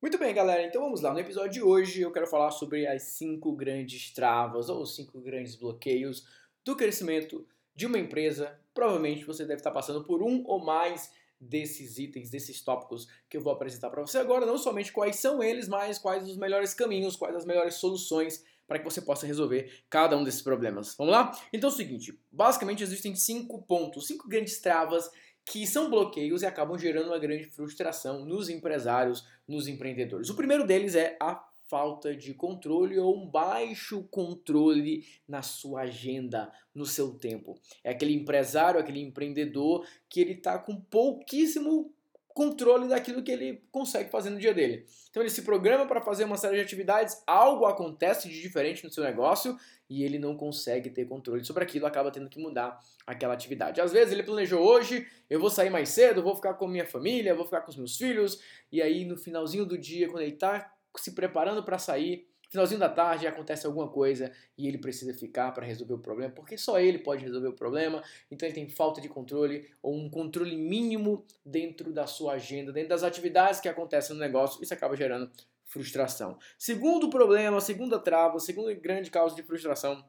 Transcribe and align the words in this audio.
Muito 0.00 0.16
bem, 0.16 0.34
galera. 0.34 0.62
Então 0.62 0.80
vamos 0.80 1.02
lá. 1.02 1.12
No 1.12 1.20
episódio 1.20 1.50
de 1.50 1.62
hoje 1.62 2.00
eu 2.00 2.10
quero 2.10 2.26
falar 2.26 2.50
sobre 2.52 2.86
as 2.86 3.02
cinco 3.02 3.52
grandes 3.52 4.10
travas 4.14 4.70
ou 4.70 4.86
cinco 4.86 5.20
grandes 5.20 5.54
bloqueios 5.54 6.26
do 6.64 6.74
crescimento 6.74 7.46
de 7.74 7.84
uma 7.84 7.98
empresa. 7.98 8.58
Provavelmente 8.72 9.26
você 9.26 9.44
deve 9.44 9.60
estar 9.60 9.70
passando 9.70 10.02
por 10.02 10.22
um 10.22 10.42
ou 10.46 10.64
mais 10.64 11.12
desses 11.38 11.98
itens, 11.98 12.30
desses 12.30 12.62
tópicos 12.62 13.08
que 13.28 13.36
eu 13.36 13.42
vou 13.42 13.52
apresentar 13.52 13.90
para 13.90 14.00
você 14.00 14.16
agora. 14.16 14.46
Não 14.46 14.56
somente 14.56 14.90
quais 14.90 15.16
são 15.16 15.42
eles, 15.42 15.68
mas 15.68 15.98
quais 15.98 16.26
os 16.26 16.38
melhores 16.38 16.72
caminhos, 16.72 17.14
quais 17.14 17.36
as 17.36 17.44
melhores 17.44 17.74
soluções 17.74 18.42
para 18.66 18.78
que 18.78 18.84
você 18.86 19.02
possa 19.02 19.26
resolver 19.26 19.82
cada 19.90 20.16
um 20.16 20.24
desses 20.24 20.40
problemas. 20.40 20.94
Vamos 20.96 21.12
lá? 21.12 21.38
Então 21.52 21.68
é 21.68 21.72
o 21.72 21.76
seguinte: 21.76 22.18
basicamente 22.32 22.82
existem 22.82 23.14
cinco 23.14 23.60
pontos, 23.60 24.06
cinco 24.06 24.26
grandes 24.26 24.60
travas 24.62 25.10
que 25.44 25.66
são 25.66 25.90
bloqueios 25.90 26.42
e 26.42 26.46
acabam 26.46 26.78
gerando 26.78 27.08
uma 27.08 27.18
grande 27.18 27.44
frustração 27.44 28.24
nos 28.24 28.48
empresários, 28.48 29.26
nos 29.46 29.66
empreendedores. 29.66 30.30
O 30.30 30.36
primeiro 30.36 30.66
deles 30.66 30.94
é 30.94 31.16
a 31.20 31.44
falta 31.70 32.16
de 32.16 32.34
controle 32.34 32.98
ou 32.98 33.16
um 33.16 33.30
baixo 33.30 34.02
controle 34.10 35.04
na 35.28 35.40
sua 35.40 35.82
agenda, 35.82 36.52
no 36.74 36.84
seu 36.84 37.14
tempo. 37.14 37.56
É 37.84 37.90
aquele 37.90 38.12
empresário, 38.12 38.80
aquele 38.80 39.00
empreendedor 39.00 39.86
que 40.08 40.20
ele 40.20 40.32
está 40.32 40.58
com 40.58 40.80
pouquíssimo 40.80 41.94
controle 42.34 42.88
daquilo 42.88 43.22
que 43.22 43.30
ele 43.30 43.62
consegue 43.70 44.10
fazer 44.10 44.30
no 44.30 44.38
dia 44.38 44.54
dele. 44.54 44.86
Então 45.10 45.22
ele 45.22 45.30
se 45.30 45.42
programa 45.42 45.86
para 45.86 46.00
fazer 46.00 46.24
uma 46.24 46.36
série 46.36 46.56
de 46.56 46.62
atividades, 46.62 47.22
algo 47.26 47.66
acontece 47.66 48.28
de 48.28 48.40
diferente 48.40 48.84
no 48.84 48.90
seu 48.90 49.04
negócio 49.04 49.58
e 49.88 50.04
ele 50.04 50.18
não 50.18 50.36
consegue 50.36 50.88
ter 50.88 51.04
controle 51.06 51.44
sobre 51.44 51.64
aquilo, 51.64 51.86
acaba 51.86 52.12
tendo 52.12 52.28
que 52.28 52.38
mudar 52.38 52.78
aquela 53.04 53.34
atividade. 53.34 53.80
Às 53.80 53.92
vezes 53.92 54.12
ele 54.12 54.22
planejou 54.22 54.60
hoje, 54.60 55.06
eu 55.28 55.40
vou 55.40 55.50
sair 55.50 55.70
mais 55.70 55.88
cedo, 55.88 56.22
vou 56.22 56.36
ficar 56.36 56.54
com 56.54 56.68
minha 56.68 56.86
família, 56.86 57.34
vou 57.34 57.44
ficar 57.44 57.62
com 57.62 57.70
os 57.70 57.76
meus 57.76 57.96
filhos, 57.96 58.40
e 58.70 58.80
aí 58.80 59.04
no 59.04 59.16
finalzinho 59.16 59.66
do 59.66 59.76
dia, 59.76 60.08
quando 60.08 60.22
ele 60.22 60.34
está 60.34 60.72
se 60.96 61.12
preparando 61.12 61.64
para 61.64 61.78
sair, 61.78 62.29
Finalzinho 62.50 62.80
da 62.80 62.88
tarde 62.88 63.28
acontece 63.28 63.64
alguma 63.64 63.88
coisa 63.88 64.32
e 64.58 64.66
ele 64.66 64.76
precisa 64.76 65.14
ficar 65.14 65.52
para 65.52 65.64
resolver 65.64 65.94
o 65.94 65.98
problema, 65.98 66.32
porque 66.34 66.58
só 66.58 66.80
ele 66.80 66.98
pode 66.98 67.24
resolver 67.24 67.46
o 67.46 67.52
problema, 67.52 68.02
então 68.28 68.46
ele 68.46 68.54
tem 68.54 68.68
falta 68.68 69.00
de 69.00 69.08
controle 69.08 69.70
ou 69.80 69.96
um 69.96 70.10
controle 70.10 70.56
mínimo 70.56 71.24
dentro 71.44 71.92
da 71.92 72.08
sua 72.08 72.32
agenda, 72.32 72.72
dentro 72.72 72.88
das 72.88 73.04
atividades 73.04 73.60
que 73.60 73.68
acontecem 73.68 74.16
no 74.16 74.20
negócio, 74.20 74.60
isso 74.60 74.74
acaba 74.74 74.96
gerando 74.96 75.30
frustração. 75.64 76.36
Segundo 76.58 77.08
problema, 77.08 77.60
segunda 77.60 78.00
trava, 78.00 78.40
segunda 78.40 78.74
grande 78.74 79.12
causa 79.12 79.36
de 79.36 79.44
frustração 79.44 80.04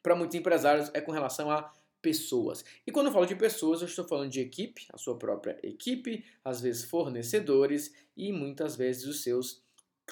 para 0.00 0.14
muitos 0.14 0.36
empresários 0.36 0.88
é 0.94 1.00
com 1.00 1.10
relação 1.10 1.50
a 1.50 1.72
pessoas. 2.00 2.64
E 2.86 2.92
quando 2.92 3.06
eu 3.06 3.12
falo 3.12 3.26
de 3.26 3.34
pessoas, 3.34 3.80
eu 3.80 3.88
estou 3.88 4.04
falando 4.04 4.30
de 4.30 4.40
equipe, 4.40 4.86
a 4.92 4.98
sua 4.98 5.18
própria 5.18 5.58
equipe, 5.64 6.24
às 6.44 6.60
vezes 6.60 6.84
fornecedores 6.84 7.92
e 8.16 8.30
muitas 8.30 8.76
vezes 8.76 9.04
os 9.04 9.22
seus 9.24 9.62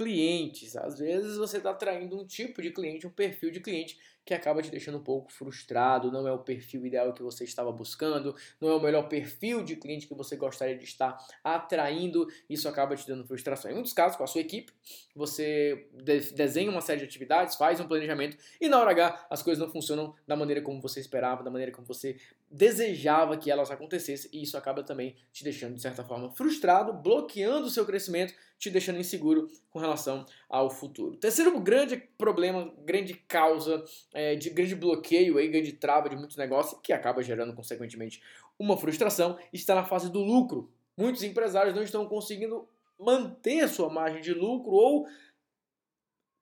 clientes. 0.01 0.77
Às 0.77 0.99
vezes 0.99 1.37
você 1.37 1.59
está 1.59 1.73
atraindo 1.73 2.19
um 2.19 2.25
tipo 2.25 2.63
de 2.63 2.71
cliente, 2.71 3.07
um 3.07 3.11
perfil 3.11 3.51
de 3.51 3.61
cliente 3.61 3.99
que 4.25 4.33
acaba 4.33 4.63
te 4.63 4.71
deixando 4.71 4.97
um 4.97 5.03
pouco 5.03 5.31
frustrado, 5.31 6.11
não 6.11 6.27
é 6.27 6.33
o 6.33 6.39
perfil 6.39 6.87
ideal 6.87 7.13
que 7.13 7.23
você 7.23 7.45
estava 7.45 7.71
buscando, 7.71 8.35
não 8.59 8.71
é 8.71 8.75
o 8.75 8.81
melhor 8.81 9.09
perfil 9.09 9.63
de 9.63 9.77
cliente 9.77 10.07
que 10.07 10.15
você 10.15 10.37
gostaria 10.37 10.77
de 10.77 10.85
estar 10.85 11.19
atraindo, 11.45 12.27
isso 12.49 12.67
acaba 12.67 12.97
te 12.97 13.07
dando 13.07 13.27
frustração. 13.27 13.71
Em 13.71 13.75
muitos 13.75 13.93
casos, 13.93 14.17
com 14.17 14.25
a 14.25 14.27
sua 14.27 14.41
equipe, 14.41 14.73
você 15.15 15.89
desenha 16.35 16.71
uma 16.71 16.81
série 16.81 17.01
de 17.01 17.07
atividades, 17.07 17.57
faz 17.57 17.79
um 17.79 17.87
planejamento 17.87 18.39
e 18.59 18.69
na 18.69 18.81
hora 18.81 18.93
H 18.93 19.27
as 19.29 19.43
coisas 19.43 19.63
não 19.63 19.71
funcionam 19.71 20.15
da 20.27 20.37
maneira 20.37 20.63
como 20.63 20.81
você 20.81 21.01
esperava, 21.01 21.43
da 21.43 21.51
maneira 21.51 21.73
como 21.73 21.87
você 21.87 22.17
desejava 22.51 23.37
que 23.37 23.51
elas 23.51 23.71
acontecessem 23.71 24.29
e 24.33 24.43
isso 24.43 24.57
acaba 24.57 24.83
também 24.83 25.15
te 25.33 25.45
deixando 25.45 25.75
de 25.75 25.81
certa 25.81 26.03
forma 26.03 26.31
frustrado, 26.33 26.93
bloqueando 26.93 27.67
o 27.67 27.71
seu 27.71 27.87
crescimento, 27.87 28.35
te 28.59 28.69
deixando 28.69 28.99
inseguro 28.99 29.49
com 29.71 29.79
relação 29.79 30.27
ao 30.49 30.69
futuro. 30.69 31.17
Terceiro 31.17 31.59
grande 31.61 31.97
problema, 32.19 32.75
grande 32.85 33.15
causa 33.15 33.85
é, 34.13 34.35
de 34.35 34.51
grande 34.51 34.75
bloqueio, 34.75 35.39
aí, 35.39 35.47
grande 35.47 35.73
trava 35.73 36.09
de 36.09 36.17
muitos 36.17 36.37
negócios, 36.37 36.81
que 36.83 36.93
acaba 36.93 37.23
gerando, 37.23 37.55
consequentemente, 37.55 38.21
uma 38.59 38.77
frustração, 38.77 39.39
está 39.53 39.75
na 39.75 39.85
fase 39.85 40.11
do 40.11 40.21
lucro. 40.21 40.71
Muitos 40.97 41.23
empresários 41.23 41.75
não 41.75 41.83
estão 41.83 42.05
conseguindo 42.07 42.69
manter 42.99 43.69
sua 43.69 43.89
margem 43.89 44.21
de 44.21 44.35
lucro 44.35 44.73
ou 44.73 45.07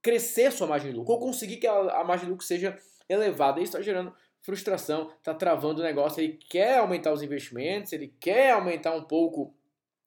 crescer 0.00 0.50
sua 0.52 0.66
margem 0.66 0.90
de 0.90 0.96
lucro, 0.96 1.12
ou 1.12 1.20
conseguir 1.20 1.58
que 1.58 1.66
a, 1.66 2.00
a 2.00 2.04
margem 2.04 2.24
de 2.24 2.30
lucro 2.30 2.46
seja 2.46 2.76
elevada. 3.08 3.60
Isso 3.60 3.76
está 3.76 3.82
gerando 3.82 4.12
frustração, 4.48 5.10
está 5.18 5.34
travando 5.34 5.82
o 5.82 5.84
negócio. 5.84 6.22
Ele 6.22 6.32
quer 6.32 6.78
aumentar 6.78 7.12
os 7.12 7.22
investimentos, 7.22 7.92
ele 7.92 8.14
quer 8.18 8.52
aumentar 8.52 8.94
um 8.94 9.02
pouco 9.02 9.54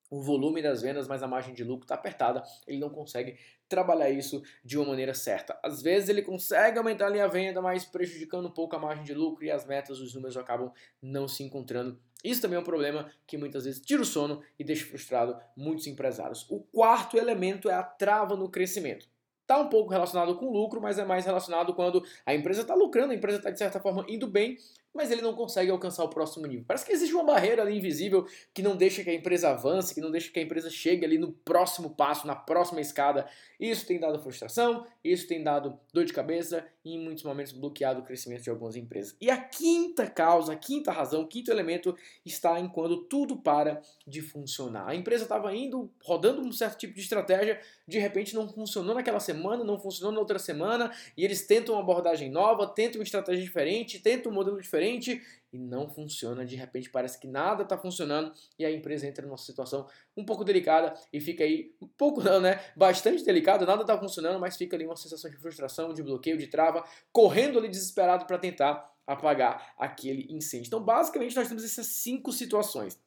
o 0.09 0.19
volume 0.19 0.63
das 0.63 0.81
vendas, 0.81 1.07
mas 1.07 1.22
a 1.22 1.28
margem 1.28 1.53
de 1.53 1.63
lucro 1.63 1.85
está 1.85 1.94
apertada, 1.94 2.44
ele 2.68 2.80
não 2.80 2.90
consegue 2.90 3.38
trabalhar 3.69 4.09
isso 4.09 4.41
de 4.66 4.80
uma 4.80 4.88
maneira 4.88 5.13
certa. 5.13 5.57
Às 5.63 5.81
vezes 5.81 6.09
ele 6.09 6.24
consegue 6.24 6.80
aumentar 6.80 7.07
a 7.07 7.28
venda, 7.28 7.62
mas 7.62 7.85
prejudicando 7.85 8.47
um 8.47 8.51
pouco 8.51 8.75
a 8.75 8.80
margem 8.80 9.06
de 9.06 9.13
lucro 9.13 9.46
e 9.46 9.51
as 9.51 9.63
metas, 9.66 10.00
os 10.00 10.13
números 10.16 10.35
acabam 10.35 10.74
não 11.01 11.28
se 11.28 11.44
encontrando. 11.44 12.01
Isso 12.24 12.41
também 12.41 12.57
é 12.57 12.59
um 12.59 12.66
problema 12.66 13.12
que 13.28 13.38
muitas 13.38 13.63
vezes 13.66 13.80
tira 13.80 14.01
o 14.01 14.06
sono 14.06 14.41
e 14.57 14.63
deixa 14.63 14.85
frustrado 14.85 15.40
muitos 15.56 15.85
empresários. 15.85 16.46
O 16.50 16.59
quarto 16.59 17.16
elemento 17.16 17.69
é 17.69 17.74
a 17.74 17.84
trava 17.84 18.35
no 18.35 18.50
crescimento. 18.50 19.07
Está 19.51 19.59
um 19.59 19.67
pouco 19.67 19.91
relacionado 19.91 20.34
com 20.35 20.50
lucro, 20.50 20.79
mas 20.79 20.97
é 20.97 21.03
mais 21.03 21.25
relacionado 21.25 21.73
quando 21.73 22.01
a 22.25 22.34
empresa 22.34 22.62
está 22.62 22.73
lucrando, 22.73 23.12
a 23.12 23.16
empresa 23.16 23.38
está 23.38 23.50
de 23.50 23.59
certa 23.59 23.81
forma 23.81 24.06
indo 24.07 24.25
bem, 24.25 24.57
mas 24.94 25.09
ele 25.09 25.22
não 25.22 25.34
consegue 25.34 25.72
alcançar 25.72 26.03
o 26.03 26.09
próximo 26.09 26.45
nível. 26.45 26.66
Parece 26.67 26.85
que 26.85 26.91
existe 26.91 27.13
uma 27.13 27.23
barreira 27.23 27.62
ali 27.62 27.78
invisível 27.78 28.25
que 28.53 28.62
não 28.62 28.75
deixa 28.75 29.03
que 29.03 29.09
a 29.09 29.13
empresa 29.13 29.50
avance, 29.50 29.94
que 29.94 30.01
não 30.01 30.12
deixa 30.12 30.31
que 30.31 30.39
a 30.39 30.44
empresa 30.44 30.69
chegue 30.69 31.06
ali 31.06 31.17
no 31.17 31.31
próximo 31.31 31.89
passo, 31.91 32.28
na 32.28 32.35
próxima 32.35 32.81
escada. 32.81 33.28
Isso 33.59 33.85
tem 33.85 34.00
dado 34.00 34.19
frustração, 34.19 34.85
isso 35.03 35.28
tem 35.28 35.44
dado 35.44 35.79
dor 35.94 36.06
de 36.06 36.13
cabeça 36.13 36.66
e 36.83 36.95
em 36.95 37.00
muitos 37.00 37.23
momentos 37.23 37.53
bloqueado 37.53 38.01
o 38.01 38.03
crescimento 38.03 38.44
de 38.44 38.50
algumas 38.50 38.75
empresas. 38.75 39.16
E 39.22 39.29
a 39.29 39.38
quinta 39.38 40.07
causa, 40.07 40.53
a 40.53 40.56
quinta 40.56 40.91
razão, 40.91 41.22
o 41.22 41.28
quinto 41.28 41.51
elemento 41.51 41.95
está 42.25 42.59
em 42.59 42.68
quando 42.68 43.03
tudo 43.06 43.38
para 43.38 43.81
de 44.06 44.22
funcionar. 44.22 44.89
A 44.89 44.95
empresa 44.95 45.23
estava 45.23 45.56
indo, 45.56 45.89
rodando 46.03 46.41
um 46.41 46.51
certo 46.51 46.79
tipo 46.79 46.94
de 46.94 47.01
estratégia, 47.01 47.62
de 47.91 48.00
repente 48.00 48.34
não 48.34 48.47
funcionou 48.47 48.96
naquela 48.96 49.19
semana, 49.19 49.63
não 49.63 49.78
funcionou 49.78 50.12
na 50.12 50.19
outra 50.19 50.40
semana, 50.40 50.91
e 51.16 51.24
eles 51.24 51.46
tentam 51.46 51.75
uma 51.75 51.81
abordagem 51.81 52.31
nova, 52.31 52.66
tentam 52.66 53.00
uma 53.00 53.03
estratégia 53.03 53.44
diferente, 53.44 54.00
tentam 54.00 54.31
um 54.31 54.35
modelo 54.35 54.59
diferente 54.59 55.22
e 55.52 55.59
não 55.59 55.90
funciona. 55.90 56.46
De 56.46 56.56
repente 56.56 56.90
parece 56.90 57.19
que 57.19 57.28
nada 57.28 57.63
está 57.63 57.78
funcionando 57.78 58.31
e 58.57 58.66
a 58.66 58.72
empresa 58.72 59.06
entra 59.06 59.25
numa 59.25 59.38
situação 59.38 59.88
um 60.16 60.24
pouco 60.24 60.44
delicada 60.44 60.94
e 61.12 61.19
fica 61.19 61.44
aí, 61.44 61.75
um 61.81 61.88
pouco 61.88 62.24
não, 62.24 62.40
né? 62.40 62.59
Bastante 62.75 63.24
delicado, 63.24 63.66
nada 63.66 63.81
está 63.81 63.97
funcionando, 63.97 64.40
mas 64.40 64.56
fica 64.56 64.75
ali 64.75 64.85
uma 64.85 64.96
sensação 64.96 65.30
de 65.30 65.38
frustração, 65.38 65.94
de 65.94 66.01
bloqueio, 66.01 66.38
de 66.38 66.47
trava, 66.47 66.84
correndo 67.12 67.59
ali 67.59 67.68
desesperado 67.68 68.25
para 68.25 68.38
tentar 68.38 68.90
apagar 69.06 69.74
aquele 69.78 70.28
incêndio. 70.30 70.68
Então, 70.68 70.81
basicamente, 70.81 71.35
nós 71.35 71.47
temos 71.47 71.66
essas 71.66 71.88
cinco 71.88 72.31
situações. 72.31 72.97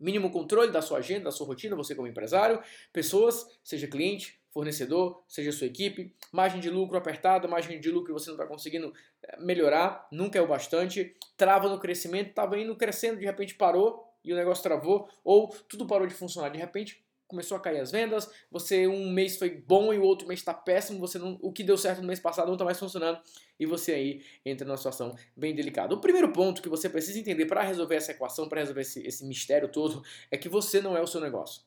Mínimo 0.00 0.30
controle 0.30 0.72
da 0.72 0.80
sua 0.80 0.98
agenda, 0.98 1.24
da 1.24 1.30
sua 1.30 1.46
rotina, 1.46 1.76
você 1.76 1.94
como 1.94 2.08
empresário, 2.08 2.60
pessoas, 2.92 3.46
seja 3.62 3.86
cliente, 3.86 4.40
fornecedor, 4.50 5.22
seja 5.28 5.52
sua 5.52 5.66
equipe, 5.66 6.14
margem 6.32 6.60
de 6.60 6.68
lucro 6.68 6.98
apertada, 6.98 7.46
margem 7.46 7.80
de 7.80 7.90
lucro 7.90 8.12
você 8.12 8.30
não 8.30 8.34
está 8.34 8.46
conseguindo 8.46 8.92
eh, 9.22 9.36
melhorar, 9.38 10.08
nunca 10.10 10.38
é 10.38 10.42
o 10.42 10.46
bastante, 10.46 11.14
trava 11.36 11.68
no 11.68 11.78
crescimento, 11.78 12.30
estava 12.30 12.58
indo 12.58 12.74
crescendo, 12.74 13.20
de 13.20 13.24
repente 13.24 13.54
parou 13.54 14.04
e 14.24 14.32
o 14.32 14.36
negócio 14.36 14.62
travou, 14.62 15.08
ou 15.22 15.48
tudo 15.68 15.86
parou 15.86 16.06
de 16.06 16.14
funcionar, 16.14 16.48
de 16.48 16.58
repente 16.58 17.04
começou 17.28 17.56
a 17.56 17.60
cair 17.60 17.78
as 17.78 17.92
vendas, 17.92 18.28
você 18.50 18.88
um 18.88 19.08
mês 19.08 19.38
foi 19.38 19.50
bom 19.50 19.94
e 19.94 19.98
o 19.98 20.02
outro 20.02 20.26
mês 20.26 20.40
está 20.40 20.52
péssimo, 20.52 20.98
você 20.98 21.16
não, 21.16 21.38
o 21.40 21.52
que 21.52 21.62
deu 21.62 21.78
certo 21.78 22.00
no 22.00 22.08
mês 22.08 22.18
passado 22.18 22.46
não 22.46 22.54
está 22.54 22.64
mais 22.64 22.78
funcionando 22.78 23.20
e 23.60 23.66
você 23.66 23.92
aí 23.92 24.24
entra 24.44 24.66
numa 24.66 24.78
situação 24.78 25.14
bem 25.36 25.54
delicada. 25.54 25.94
O 25.94 26.00
primeiro 26.00 26.32
ponto 26.32 26.62
que 26.62 26.68
você 26.68 26.88
precisa 26.88 27.18
entender 27.18 27.44
para 27.44 27.62
resolver 27.62 27.96
essa 27.96 28.12
equação, 28.12 28.48
para 28.48 28.60
resolver 28.60 28.80
esse, 28.80 29.06
esse 29.06 29.24
mistério 29.26 29.68
todo, 29.68 30.02
é 30.30 30.38
que 30.38 30.48
você 30.48 30.80
não 30.80 30.96
é 30.96 31.02
o 31.02 31.06
seu 31.06 31.20
negócio. 31.20 31.62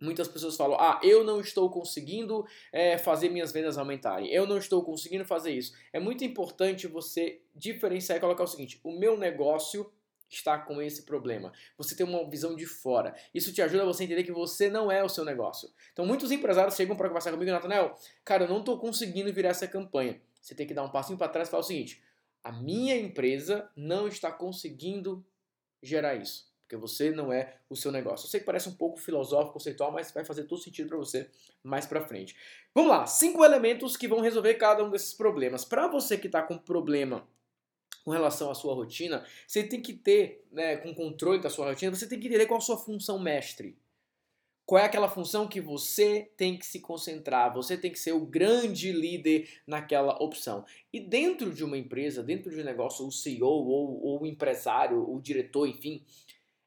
Muitas 0.00 0.28
pessoas 0.28 0.56
falam: 0.56 0.78
ah, 0.80 0.98
eu 1.02 1.22
não 1.24 1.40
estou 1.40 1.68
conseguindo 1.68 2.46
é, 2.72 2.96
fazer 2.96 3.28
minhas 3.28 3.52
vendas 3.52 3.76
aumentarem, 3.76 4.32
eu 4.32 4.46
não 4.46 4.56
estou 4.56 4.82
conseguindo 4.82 5.26
fazer 5.26 5.50
isso. 5.50 5.74
É 5.92 6.00
muito 6.00 6.24
importante 6.24 6.86
você 6.86 7.42
diferenciar 7.54 8.16
e 8.16 8.20
colocar 8.20 8.44
o 8.44 8.46
seguinte: 8.46 8.80
o 8.82 8.98
meu 8.98 9.18
negócio 9.18 9.92
está 10.30 10.56
com 10.56 10.80
esse 10.80 11.02
problema. 11.02 11.52
Você 11.76 11.94
tem 11.94 12.06
uma 12.06 12.24
visão 12.30 12.54
de 12.54 12.64
fora. 12.64 13.14
Isso 13.34 13.52
te 13.52 13.60
ajuda 13.60 13.82
a 13.82 13.86
você 13.86 14.04
entender 14.04 14.22
que 14.22 14.32
você 14.32 14.70
não 14.70 14.90
é 14.90 15.02
o 15.02 15.08
seu 15.08 15.24
negócio. 15.24 15.68
Então, 15.92 16.06
muitos 16.06 16.30
empresários 16.30 16.76
chegam 16.76 16.96
para 16.96 17.08
conversar 17.08 17.32
comigo, 17.32 17.50
Nathanael, 17.50 17.94
cara, 18.24 18.44
eu 18.44 18.48
não 18.48 18.60
estou 18.60 18.78
conseguindo 18.78 19.32
virar 19.32 19.50
essa 19.50 19.66
campanha. 19.66 20.20
Você 20.40 20.54
tem 20.54 20.66
que 20.66 20.74
dar 20.74 20.84
um 20.84 20.90
passinho 20.90 21.18
para 21.18 21.28
trás 21.28 21.48
e 21.48 21.50
falar 21.50 21.62
o 21.62 21.66
seguinte: 21.66 22.02
a 22.42 22.52
minha 22.52 22.96
empresa 22.96 23.70
não 23.76 24.08
está 24.08 24.32
conseguindo 24.32 25.24
gerar 25.82 26.14
isso 26.14 26.50
porque 26.70 26.76
você 26.76 27.10
não 27.10 27.32
é 27.32 27.56
o 27.68 27.74
seu 27.74 27.90
negócio. 27.90 28.26
Eu 28.26 28.30
sei 28.30 28.38
que 28.38 28.46
parece 28.46 28.68
um 28.68 28.74
pouco 28.74 29.00
filosófico, 29.00 29.54
conceitual, 29.54 29.90
mas 29.90 30.12
vai 30.12 30.24
fazer 30.24 30.44
todo 30.44 30.62
sentido 30.62 30.88
para 30.88 30.98
você 30.98 31.28
mais 31.64 31.84
para 31.84 32.00
frente. 32.00 32.36
Vamos 32.72 32.92
lá, 32.92 33.04
cinco 33.08 33.44
elementos 33.44 33.96
que 33.96 34.06
vão 34.06 34.20
resolver 34.20 34.54
cada 34.54 34.84
um 34.84 34.88
desses 34.88 35.12
problemas. 35.12 35.64
Para 35.64 35.88
você 35.88 36.16
que 36.16 36.28
está 36.28 36.40
com 36.40 36.56
problema 36.56 37.26
com 38.04 38.12
relação 38.12 38.52
à 38.52 38.54
sua 38.54 38.72
rotina, 38.72 39.26
você 39.48 39.64
tem 39.64 39.82
que 39.82 39.92
ter, 39.92 40.46
né, 40.52 40.76
com 40.76 40.94
controle 40.94 41.40
da 41.40 41.50
sua 41.50 41.66
rotina, 41.66 41.92
você 41.92 42.08
tem 42.08 42.20
que 42.20 42.28
entender 42.28 42.46
qual 42.46 42.58
a 42.58 42.62
sua 42.62 42.78
função 42.78 43.18
mestre. 43.18 43.76
Qual 44.70 44.80
é 44.80 44.84
aquela 44.84 45.08
função 45.08 45.48
que 45.48 45.60
você 45.60 46.30
tem 46.36 46.56
que 46.56 46.64
se 46.64 46.78
concentrar, 46.78 47.52
você 47.52 47.76
tem 47.76 47.90
que 47.90 47.98
ser 47.98 48.12
o 48.12 48.24
grande 48.24 48.92
líder 48.92 49.48
naquela 49.66 50.12
opção. 50.22 50.64
E 50.92 51.00
dentro 51.00 51.52
de 51.52 51.64
uma 51.64 51.76
empresa, 51.76 52.22
dentro 52.22 52.52
de 52.52 52.60
um 52.60 52.64
negócio, 52.64 53.04
o 53.04 53.10
CEO 53.10 53.48
ou, 53.48 54.00
ou 54.00 54.22
o 54.22 54.26
empresário, 54.28 55.12
o 55.12 55.20
diretor, 55.20 55.66
enfim, 55.66 56.04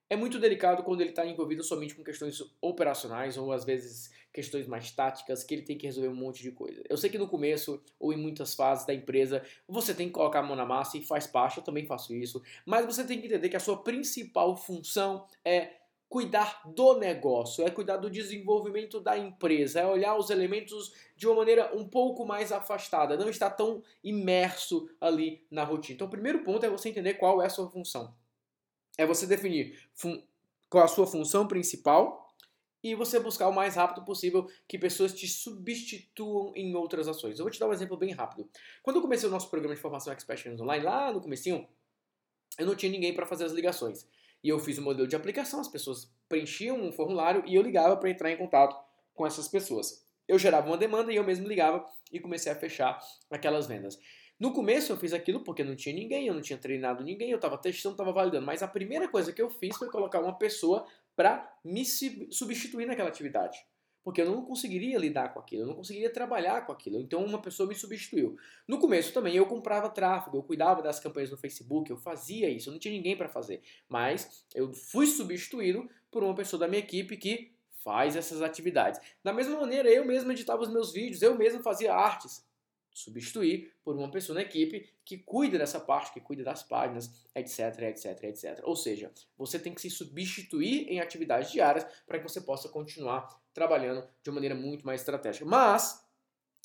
é 0.10 0.18
muito 0.18 0.38
delicado 0.38 0.84
quando 0.84 1.00
ele 1.00 1.12
está 1.12 1.26
envolvido 1.26 1.64
somente 1.64 1.96
com 1.96 2.04
questões 2.04 2.44
operacionais 2.62 3.38
ou 3.38 3.54
às 3.54 3.64
vezes 3.64 4.12
questões 4.34 4.68
mais 4.68 4.92
táticas 4.92 5.42
que 5.42 5.54
ele 5.54 5.62
tem 5.62 5.78
que 5.78 5.86
resolver 5.86 6.10
um 6.10 6.16
monte 6.16 6.44
de 6.44 6.52
coisa. 6.52 6.84
Eu 6.90 6.98
sei 6.98 7.10
que 7.10 7.18
no 7.18 7.30
começo 7.30 7.82
ou 7.98 8.12
em 8.12 8.18
muitas 8.18 8.54
fases 8.54 8.86
da 8.86 8.94
empresa 8.94 9.46
você 9.66 9.94
tem 9.94 10.08
que 10.08 10.14
colocar 10.14 10.40
a 10.40 10.44
mão 10.44 10.58
na 10.58 10.66
massa 10.66 10.98
e 10.98 11.06
faz 11.06 11.26
parte, 11.26 11.60
eu 11.60 11.64
também 11.64 11.86
faço 11.86 12.14
isso, 12.14 12.44
mas 12.66 12.86
você 12.86 13.06
tem 13.06 13.22
que 13.22 13.28
entender 13.28 13.48
que 13.48 13.56
a 13.56 13.62
sua 13.62 13.82
principal 13.82 14.58
função 14.58 15.26
é 15.46 15.83
cuidar 16.14 16.62
do 16.64 17.00
negócio, 17.00 17.66
é 17.66 17.72
cuidar 17.72 17.98
do 17.98 18.08
desenvolvimento 18.08 19.00
da 19.00 19.18
empresa, 19.18 19.80
é 19.80 19.88
olhar 19.88 20.16
os 20.16 20.30
elementos 20.30 20.94
de 21.16 21.26
uma 21.26 21.38
maneira 21.38 21.76
um 21.76 21.90
pouco 21.90 22.24
mais 22.24 22.52
afastada, 22.52 23.18
não 23.18 23.28
estar 23.28 23.50
tão 23.50 23.82
imerso 24.04 24.88
ali 25.02 25.44
na 25.50 25.64
rotina. 25.64 25.96
Então, 25.96 26.06
o 26.06 26.12
primeiro 26.12 26.44
ponto 26.44 26.64
é 26.64 26.70
você 26.70 26.90
entender 26.90 27.16
qual 27.16 27.42
é 27.42 27.48
a 27.48 27.50
sua 27.50 27.68
função. 27.68 28.16
É 28.96 29.08
você 29.08 29.26
definir 29.26 29.76
qual 30.70 30.84
é 30.84 30.86
a 30.86 30.88
sua 30.88 31.08
função 31.08 31.48
principal 31.48 32.32
e 32.84 32.94
você 32.94 33.20
buscar 33.20 33.50
o 33.50 33.56
mais 33.56 33.74
rápido 33.76 34.06
possível 34.06 34.48
que 34.68 34.78
pessoas 34.78 35.16
te 35.16 35.28
substituam 35.28 36.54
em 36.56 36.76
outras 36.76 37.08
ações. 37.08 37.40
Eu 37.40 37.46
vou 37.46 37.52
te 37.52 37.60
dar 37.60 37.68
um 37.68 37.74
exemplo 37.74 37.98
bem 37.98 38.12
rápido. 38.12 38.48
Quando 38.84 38.98
eu 38.98 39.02
comecei 39.02 39.28
o 39.28 39.32
nosso 39.32 39.50
programa 39.50 39.74
de 39.74 39.82
formação 39.82 40.14
Expert 40.14 40.46
Online, 40.62 40.86
lá 40.86 41.12
no 41.12 41.22
comecinho, 41.22 41.68
eu 42.60 42.68
não 42.68 42.76
tinha 42.76 42.92
ninguém 42.92 43.16
para 43.16 43.26
fazer 43.26 43.46
as 43.46 43.52
ligações. 43.52 44.08
E 44.44 44.50
eu 44.50 44.60
fiz 44.60 44.78
o 44.78 44.82
um 44.82 44.84
modelo 44.84 45.08
de 45.08 45.16
aplicação, 45.16 45.60
as 45.60 45.68
pessoas 45.68 46.12
preenchiam 46.28 46.82
um 46.82 46.92
formulário 46.92 47.44
e 47.46 47.56
eu 47.56 47.62
ligava 47.62 47.96
para 47.96 48.10
entrar 48.10 48.32
em 48.32 48.38
contato 48.38 48.76
com 49.14 49.26
essas 49.26 49.48
pessoas. 49.48 50.06
Eu 50.28 50.38
gerava 50.38 50.68
uma 50.68 50.78
demanda 50.78 51.12
e 51.12 51.16
eu 51.16 51.24
mesmo 51.24 51.48
ligava 51.48 51.86
e 52.12 52.20
comecei 52.20 52.52
a 52.52 52.56
fechar 52.56 53.00
aquelas 53.32 53.68
vendas. 53.68 53.98
No 54.40 54.52
começo 54.52 54.92
eu 54.92 54.98
fiz 54.98 55.14
aquilo 55.14 55.44
porque 55.44 55.64
não 55.64 55.76
tinha 55.76 55.96
ninguém, 55.96 56.28
eu 56.28 56.34
não 56.34 56.42
tinha 56.42 56.58
treinado 56.58 57.04
ninguém, 57.04 57.30
eu 57.30 57.38
estava 57.38 57.58
testando, 57.58 57.94
estava 57.94 58.12
validando. 58.12 58.46
Mas 58.46 58.62
a 58.62 58.68
primeira 58.68 59.08
coisa 59.08 59.32
que 59.32 59.42
eu 59.42 59.50
fiz 59.50 59.78
foi 59.78 59.90
colocar 59.90 60.20
uma 60.20 60.38
pessoa 60.38 60.86
para 61.16 61.50
me 61.64 61.86
substituir 61.86 62.86
naquela 62.86 63.10
atividade 63.10 63.58
porque 64.04 64.22
eu 64.22 64.26
não 64.26 64.44
conseguiria 64.44 64.98
lidar 64.98 65.34
com 65.34 65.40
aquilo, 65.40 65.64
eu 65.64 65.68
não 65.68 65.76
conseguiria 65.76 66.12
trabalhar 66.12 66.66
com 66.66 66.72
aquilo. 66.72 67.00
Então 67.00 67.24
uma 67.24 67.42
pessoa 67.42 67.68
me 67.68 67.76
substituiu. 67.76 68.36
No 68.68 68.80
começo 68.80 69.14
também 69.14 69.36
eu 69.36 69.46
comprava 69.46 69.90
tráfego, 69.90 70.38
eu 70.38 70.44
cuidava 70.44 70.82
das 70.82 71.00
campanhas 71.00 71.32
no 71.32 71.38
Facebook, 71.38 71.90
eu 71.90 71.98
fazia 71.98 72.50
isso, 72.50 72.70
eu 72.70 72.74
não 72.74 72.80
tinha 72.80 72.94
ninguém 72.94 73.16
para 73.16 73.30
fazer. 73.30 73.62
Mas 73.88 74.46
eu 74.54 74.74
fui 74.74 75.08
substituído 75.08 75.90
por 76.12 76.24
uma 76.24 76.36
pessoa 76.36 76.60
da 76.60 76.68
minha 76.68 76.80
equipe 76.82 77.16
que 77.18 77.54
faz 77.84 78.16
essas 78.16 78.42
atividades. 78.42 79.00
Da 79.24 79.34
mesma 79.34 79.60
maneira, 79.60 79.90
eu 79.90 80.06
mesmo 80.06 80.32
editava 80.32 80.62
os 80.62 80.72
meus 80.72 80.92
vídeos, 80.92 81.22
eu 81.22 81.38
mesmo 81.38 81.62
fazia 81.62 81.94
artes 81.94 82.46
substituir 82.94 83.74
por 83.84 83.96
uma 83.96 84.12
pessoa 84.12 84.36
na 84.36 84.42
equipe 84.42 84.90
que 85.04 85.18
cuida 85.18 85.58
dessa 85.58 85.80
parte, 85.80 86.14
que 86.14 86.22
cuida 86.22 86.44
das 86.44 86.62
páginas, 86.64 87.12
etc, 87.36 87.80
etc, 87.84 88.24
etc. 88.24 88.62
Ou 88.64 88.76
seja, 88.76 89.12
você 89.38 89.58
tem 89.58 89.74
que 89.74 89.82
se 89.82 89.90
substituir 89.90 90.88
em 90.90 91.00
atividades 91.00 91.52
diárias 91.52 91.86
para 92.06 92.20
que 92.20 92.24
você 92.24 92.40
possa 92.40 92.70
continuar 92.70 93.28
trabalhando 93.54 94.08
de 94.22 94.30
uma 94.30 94.36
maneira 94.36 94.56
muito 94.56 94.86
mais 94.86 95.02
estratégica. 95.02 95.46
Mas, 95.46 96.06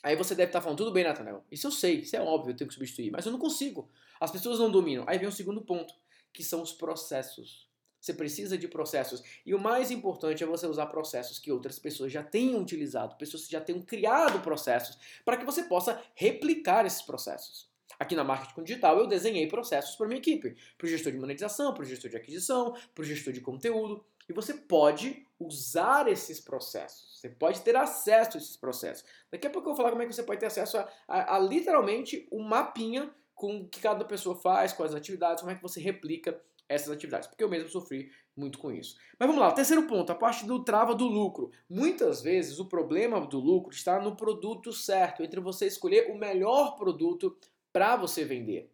aí 0.02 0.16
você 0.16 0.34
deve 0.34 0.50
estar 0.50 0.60
falando, 0.60 0.78
tudo 0.78 0.92
bem, 0.92 1.04
Nathanael, 1.04 1.44
isso 1.50 1.66
eu 1.66 1.70
sei, 1.70 2.00
isso 2.00 2.16
é 2.16 2.20
óbvio, 2.20 2.52
eu 2.52 2.56
tenho 2.56 2.68
que 2.68 2.74
substituir, 2.74 3.10
mas 3.10 3.24
eu 3.24 3.32
não 3.32 3.38
consigo. 3.38 3.90
As 4.20 4.30
pessoas 4.30 4.58
não 4.58 4.70
dominam. 4.70 5.04
Aí 5.06 5.18
vem 5.18 5.28
o 5.28 5.32
segundo 5.32 5.62
ponto, 5.62 5.94
que 6.32 6.42
são 6.42 6.62
os 6.62 6.72
processos. 6.72 7.67
Você 8.00 8.14
precisa 8.14 8.56
de 8.56 8.68
processos. 8.68 9.22
E 9.44 9.54
o 9.54 9.58
mais 9.58 9.90
importante 9.90 10.42
é 10.42 10.46
você 10.46 10.66
usar 10.66 10.86
processos 10.86 11.38
que 11.38 11.50
outras 11.50 11.78
pessoas 11.78 12.12
já 12.12 12.22
tenham 12.22 12.60
utilizado, 12.60 13.16
pessoas 13.16 13.46
que 13.46 13.52
já 13.52 13.60
tenham 13.60 13.82
criado 13.82 14.40
processos, 14.40 14.98
para 15.24 15.36
que 15.36 15.44
você 15.44 15.64
possa 15.64 16.00
replicar 16.14 16.86
esses 16.86 17.02
processos. 17.02 17.68
Aqui 17.98 18.14
na 18.14 18.22
Marketing 18.22 18.62
Digital 18.62 18.98
eu 18.98 19.06
desenhei 19.06 19.48
processos 19.48 19.96
para 19.96 20.06
minha 20.06 20.18
equipe, 20.18 20.56
para 20.76 20.86
o 20.86 20.88
gestor 20.88 21.12
de 21.12 21.18
monetização, 21.18 21.74
para 21.74 21.82
o 21.82 21.86
gestor 21.86 22.10
de 22.10 22.16
aquisição, 22.16 22.76
para 22.94 23.02
o 23.02 23.04
gestor 23.04 23.32
de 23.32 23.40
conteúdo. 23.40 24.04
E 24.28 24.32
você 24.32 24.54
pode 24.54 25.26
usar 25.40 26.06
esses 26.06 26.38
processos. 26.38 27.18
Você 27.18 27.30
pode 27.30 27.60
ter 27.62 27.74
acesso 27.74 28.36
a 28.36 28.40
esses 28.40 28.56
processos. 28.56 29.04
Daqui 29.30 29.46
a 29.46 29.50
pouco 29.50 29.68
eu 29.68 29.72
vou 29.72 29.76
falar 29.76 29.90
como 29.90 30.02
é 30.02 30.06
que 30.06 30.12
você 30.12 30.22
pode 30.22 30.38
ter 30.38 30.46
acesso 30.46 30.76
a, 30.76 30.88
a, 31.08 31.36
a 31.36 31.38
literalmente 31.38 32.28
um 32.30 32.42
mapinha 32.42 33.10
com 33.34 33.60
o 33.60 33.68
que 33.68 33.80
cada 33.80 34.04
pessoa 34.04 34.36
faz, 34.36 34.72
quais 34.72 34.94
atividades, 34.94 35.40
como 35.40 35.52
é 35.52 35.54
que 35.54 35.62
você 35.62 35.80
replica 35.80 36.38
essas 36.68 36.90
atividades, 36.90 37.26
porque 37.28 37.42
eu 37.42 37.48
mesmo 37.48 37.68
sofri 37.68 38.10
muito 38.36 38.58
com 38.58 38.70
isso. 38.70 38.96
Mas 39.18 39.26
vamos 39.26 39.42
lá, 39.42 39.50
terceiro 39.52 39.86
ponto, 39.86 40.12
a 40.12 40.14
parte 40.14 40.46
do 40.46 40.62
trava 40.62 40.94
do 40.94 41.06
lucro. 41.06 41.50
Muitas 41.68 42.22
vezes 42.22 42.58
o 42.58 42.66
problema 42.66 43.20
do 43.20 43.40
lucro 43.40 43.72
está 43.74 44.00
no 44.00 44.14
produto 44.14 44.72
certo, 44.72 45.22
entre 45.22 45.40
você 45.40 45.66
escolher 45.66 46.10
o 46.10 46.18
melhor 46.18 46.76
produto 46.76 47.36
para 47.72 47.96
você 47.96 48.24
vender. 48.24 48.70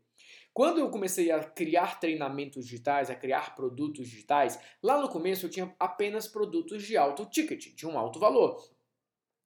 Quando 0.52 0.78
eu 0.78 0.88
comecei 0.88 1.32
a 1.32 1.42
criar 1.42 1.98
treinamentos 1.98 2.64
digitais, 2.64 3.10
a 3.10 3.14
criar 3.14 3.56
produtos 3.56 4.08
digitais, 4.08 4.56
lá 4.80 5.00
no 5.00 5.08
começo 5.08 5.46
eu 5.46 5.50
tinha 5.50 5.74
apenas 5.80 6.28
produtos 6.28 6.84
de 6.84 6.96
alto 6.96 7.26
ticket, 7.26 7.74
de 7.74 7.86
um 7.86 7.98
alto 7.98 8.20
valor. 8.20 8.62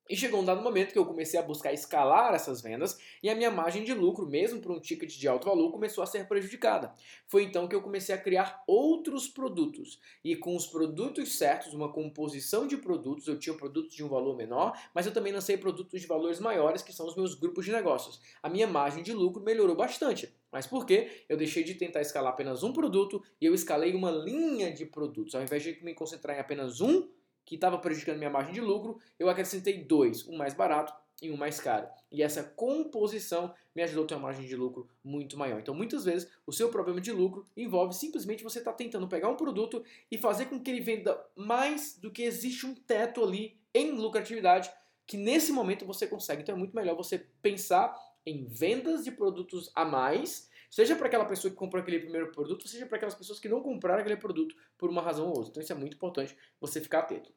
E 0.09 0.17
chegou 0.17 0.41
um 0.41 0.45
dado 0.45 0.63
momento 0.63 0.93
que 0.93 0.99
eu 0.99 1.05
comecei 1.05 1.39
a 1.39 1.43
buscar 1.43 1.73
escalar 1.73 2.35
essas 2.35 2.63
vendas 2.63 2.99
e 3.23 3.29
a 3.29 3.35
minha 3.35 3.51
margem 3.51 3.85
de 3.85 3.93
lucro, 3.93 4.27
mesmo 4.27 4.61
para 4.61 4.73
um 4.73 4.81
ticket 4.81 5.15
de 5.15 5.29
alto 5.29 5.47
valor, 5.47 5.71
começou 5.71 6.03
a 6.03 6.07
ser 6.07 6.27
prejudicada. 6.27 6.95
Foi 7.27 7.43
então 7.43 7.69
que 7.69 7.75
eu 7.75 7.83
comecei 7.83 8.15
a 8.15 8.19
criar 8.19 8.63
outros 8.67 9.29
produtos. 9.29 10.01
E 10.25 10.35
com 10.35 10.57
os 10.57 10.67
produtos 10.67 11.37
certos, 11.37 11.75
uma 11.75 11.93
composição 11.93 12.67
de 12.67 12.77
produtos, 12.77 13.29
eu 13.29 13.39
tinha 13.39 13.55
produtos 13.55 13.95
de 13.95 14.03
um 14.03 14.09
valor 14.09 14.37
menor, 14.37 14.79
mas 14.95 15.05
eu 15.05 15.13
também 15.13 15.33
lancei 15.33 15.57
produtos 15.59 16.01
de 16.01 16.07
valores 16.07 16.41
maiores, 16.41 16.83
que 16.83 16.93
são 16.93 17.07
os 17.07 17.15
meus 17.15 17.35
grupos 17.35 17.65
de 17.65 17.73
negócios. 17.73 18.21
A 18.43 18.49
minha 18.49 18.67
margem 18.67 19.03
de 19.03 19.13
lucro 19.13 19.43
melhorou 19.43 19.77
bastante. 19.77 20.33
Mas 20.51 20.67
por 20.67 20.87
quê? 20.87 21.25
Eu 21.29 21.37
deixei 21.37 21.63
de 21.63 21.75
tentar 21.75 22.01
escalar 22.01 22.33
apenas 22.33 22.63
um 22.63 22.73
produto 22.73 23.23
e 23.41 23.45
eu 23.45 23.55
escalei 23.55 23.95
uma 23.95 24.11
linha 24.11 24.73
de 24.73 24.87
produtos. 24.87 25.35
Ao 25.35 25.43
invés 25.43 25.63
de 25.63 25.85
me 25.85 25.95
concentrar 25.95 26.37
em 26.37 26.41
apenas 26.41 26.81
um, 26.81 27.07
que 27.49 27.55
estava 27.55 27.79
prejudicando 27.79 28.19
minha 28.19 28.29
margem 28.29 28.53
de 28.53 28.61
lucro, 28.61 28.99
eu 29.19 29.31
acrescentei 29.31 29.83
dois, 29.83 30.29
um 30.29 30.37
mais 30.37 30.53
barato 30.53 30.93
e 31.23 31.31
um 31.31 31.37
mais 31.37 31.59
caro. 31.59 31.89
E 32.13 32.23
essa 32.23 32.45
composição 32.45 33.55
me 33.75 33.83
ajudou 33.83 34.05
a 34.05 34.07
ter 34.07 34.15
uma 34.17 34.25
margem 34.25 34.47
de 34.47 34.55
lucro 34.55 34.87
muito 35.03 35.35
maior. 35.39 35.59
Então, 35.59 35.75
muitas 35.75 36.05
vezes, 36.05 36.31
o 36.47 36.53
seu 36.53 36.69
problema 36.69 37.01
de 37.01 37.11
lucro 37.11 37.47
envolve 37.57 37.95
simplesmente 37.95 38.45
você 38.45 38.59
estar 38.59 38.73
tá 38.73 38.77
tentando 38.77 39.09
pegar 39.09 39.31
um 39.31 39.35
produto 39.35 39.83
e 40.11 40.19
fazer 40.19 40.45
com 40.45 40.61
que 40.61 40.71
ele 40.71 40.83
venda 40.83 41.19
mais 41.35 41.99
do 41.99 42.11
que 42.11 42.23
existe 42.23 42.67
um 42.67 42.75
teto 42.75 43.25
ali 43.25 43.59
em 43.73 43.93
lucratividade, 43.93 44.71
que 45.07 45.17
nesse 45.17 45.51
momento 45.51 45.87
você 45.87 46.07
consegue. 46.07 46.43
Então, 46.43 46.55
é 46.55 46.59
muito 46.59 46.77
melhor 46.77 46.97
você 46.97 47.27
pensar 47.41 47.99
em 48.27 48.45
vendas 48.45 49.05
de 49.05 49.11
produtos 49.11 49.73
a 49.75 49.87
mais 49.87 50.48
Seja 50.71 50.97
para 50.97 51.07
aquela 51.07 51.25
pessoa 51.25 51.51
que 51.51 51.57
comprou 51.57 51.83
aquele 51.83 52.01
primeiro 52.01 52.31
produto, 52.31 52.69
seja 52.69 52.87
para 52.87 52.97
aquelas 52.97 53.15
pessoas 53.15 53.41
que 53.41 53.49
não 53.49 53.63
compraram 53.63 54.01
aquele 54.01 54.17
produto 54.17 54.55
por 54.77 54.91
uma 54.91 55.03
razão 55.03 55.27
ou 55.27 55.37
outra. 55.37 55.51
Então 55.51 55.63
isso 55.63 55.73
é 55.73 55.77
muito 55.77 55.95
importante 55.95 56.37
você 56.61 56.81
ficar 56.81 57.01
atento. 57.01 57.33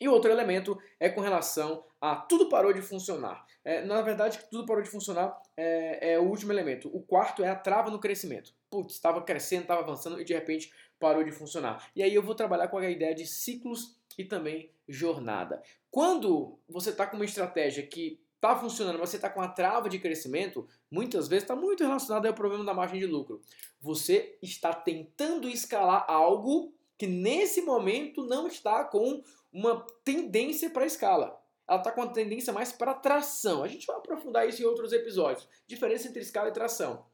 E 0.00 0.08
outro 0.08 0.30
elemento 0.30 0.78
é 0.98 1.08
com 1.08 1.20
relação 1.20 1.84
a 2.00 2.16
tudo 2.16 2.48
parou 2.48 2.72
de 2.72 2.82
funcionar. 2.82 3.46
É, 3.64 3.84
na 3.84 4.02
verdade, 4.02 4.40
tudo 4.50 4.66
parou 4.66 4.82
de 4.82 4.90
funcionar 4.90 5.40
é, 5.56 6.12
é, 6.12 6.18
o 6.18 6.24
último 6.24 6.52
elemento. 6.52 6.90
O 6.94 7.00
quarto 7.00 7.44
é 7.44 7.48
a 7.48 7.54
trava 7.54 7.90
no 7.90 8.00
crescimento. 8.00 8.52
Putz, 8.68 8.94
estava 8.94 9.22
crescendo, 9.22 9.62
estava 9.62 9.82
avançando 9.82 10.20
e 10.20 10.24
de 10.24 10.34
repente 10.34 10.72
parou 10.98 11.22
de 11.22 11.30
funcionar. 11.30 11.90
E 11.94 12.02
aí 12.02 12.14
eu 12.14 12.22
vou 12.22 12.34
trabalhar 12.34 12.68
com 12.68 12.78
a 12.78 12.90
ideia 12.90 13.14
de 13.14 13.26
ciclos 13.26 13.96
e 14.18 14.24
também 14.24 14.70
jornada. 14.88 15.62
Quando 15.90 16.58
você 16.68 16.90
está 16.90 17.06
com 17.06 17.16
uma 17.16 17.24
estratégia 17.24 17.86
que 17.86 18.20
está 18.44 18.56
funcionando, 18.56 18.98
mas 18.98 19.10
você 19.10 19.16
está 19.16 19.30
com 19.30 19.40
a 19.40 19.48
trava 19.48 19.88
de 19.88 19.98
crescimento, 19.98 20.68
muitas 20.90 21.26
vezes 21.28 21.44
está 21.44 21.56
muito 21.56 21.82
relacionado 21.82 22.26
ao 22.26 22.34
problema 22.34 22.64
da 22.64 22.74
margem 22.74 23.00
de 23.00 23.06
lucro. 23.06 23.40
Você 23.80 24.38
está 24.42 24.72
tentando 24.72 25.48
escalar 25.48 26.04
algo 26.06 26.72
que 26.98 27.06
nesse 27.06 27.62
momento 27.62 28.24
não 28.24 28.46
está 28.46 28.84
com 28.84 29.22
uma 29.52 29.84
tendência 30.04 30.68
para 30.68 30.84
escala. 30.86 31.40
Ela 31.66 31.78
está 31.78 31.90
com 31.90 32.02
uma 32.02 32.12
tendência 32.12 32.52
mais 32.52 32.70
para 32.70 32.92
tração. 32.92 33.64
A 33.64 33.68
gente 33.68 33.86
vai 33.86 33.96
aprofundar 33.96 34.46
isso 34.46 34.60
em 34.60 34.66
outros 34.66 34.92
episódios. 34.92 35.48
Diferença 35.66 36.06
entre 36.06 36.20
escala 36.20 36.50
e 36.50 36.52
tração. 36.52 37.06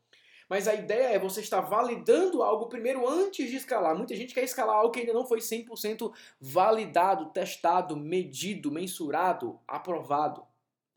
Mas 0.49 0.67
a 0.67 0.75
ideia 0.75 1.15
é 1.15 1.19
você 1.19 1.41
estar 1.41 1.61
validando 1.61 2.43
algo 2.43 2.69
primeiro 2.69 3.09
antes 3.09 3.49
de 3.49 3.57
escalar. 3.57 3.97
Muita 3.97 4.17
gente 4.17 4.35
quer 4.35 4.43
escalar 4.43 4.75
algo 4.75 4.91
que 4.91 4.99
ainda 4.99 5.13
não 5.13 5.25
foi 5.25 5.39
100% 5.39 6.13
validado, 6.41 7.27
testado, 7.27 7.97
medido, 7.97 8.73
mensurado, 8.73 9.61
aprovado. 9.69 10.50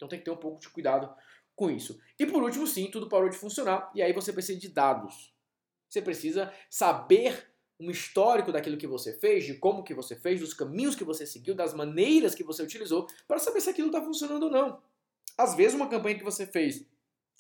Então 0.04 0.10
tem 0.10 0.20
que 0.20 0.26
ter 0.26 0.32
um 0.32 0.38
pouco 0.38 0.60
de 0.60 0.70
cuidado 0.70 1.14
com 1.56 1.72
isso. 1.72 1.98
E 2.20 2.26
por 2.26 2.44
último, 2.44 2.68
sim, 2.68 2.92
tudo 2.92 3.08
parou 3.08 3.30
de 3.30 3.38
funcionar 3.38 3.90
e 3.96 4.02
aí 4.02 4.12
você 4.12 4.34
precisa 4.34 4.60
de 4.60 4.68
dados. 4.68 5.34
Você 5.90 6.02
precisa 6.02 6.52
saber 6.70 7.50
um 7.80 7.90
histórico 7.90 8.52
daquilo 8.52 8.78
que 8.78 8.88
você 8.88 9.18
fez, 9.18 9.46
de 9.46 9.56
como 9.56 9.84
que 9.84 9.94
você 9.94 10.16
fez, 10.16 10.40
dos 10.40 10.54
caminhos 10.54 10.96
que 10.96 11.04
você 11.04 11.26
seguiu, 11.26 11.56
das 11.56 11.74
maneiras 11.74 12.36
que 12.36 12.44
você 12.44 12.64
utilizou, 12.64 13.08
para 13.28 13.40
saber 13.40 13.62
se 13.62 13.70
aquilo 13.70 13.88
está 13.88 14.02
funcionando 14.02 14.44
ou 14.44 14.52
não. 14.52 14.82
Às 15.38 15.56
vezes 15.56 15.74
uma 15.74 15.88
campanha 15.88 16.18
que 16.18 16.24
você 16.24 16.46
fez 16.46 16.86